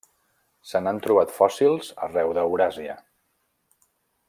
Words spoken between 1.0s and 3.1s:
trobat fòssils arreu d'Euràsia.